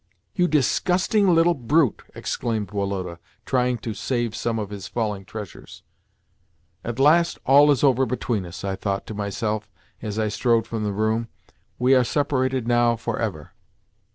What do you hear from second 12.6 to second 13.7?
now for ever."